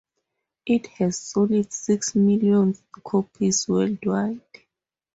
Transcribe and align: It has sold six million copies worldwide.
It 0.65 0.87
has 0.97 1.19
sold 1.19 1.71
six 1.71 2.15
million 2.15 2.75
copies 3.05 3.67
worldwide. 3.67 4.41